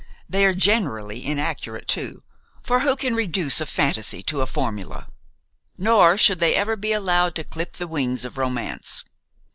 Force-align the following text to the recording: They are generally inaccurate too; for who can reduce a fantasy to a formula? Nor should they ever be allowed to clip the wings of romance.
They 0.27 0.45
are 0.47 0.55
generally 0.55 1.23
inaccurate 1.23 1.87
too; 1.87 2.23
for 2.63 2.79
who 2.79 2.95
can 2.95 3.13
reduce 3.13 3.61
a 3.61 3.67
fantasy 3.67 4.23
to 4.23 4.41
a 4.41 4.47
formula? 4.47 5.05
Nor 5.77 6.17
should 6.17 6.39
they 6.39 6.55
ever 6.55 6.75
be 6.75 6.91
allowed 6.91 7.35
to 7.35 7.43
clip 7.43 7.73
the 7.73 7.87
wings 7.87 8.25
of 8.25 8.35
romance. 8.35 9.05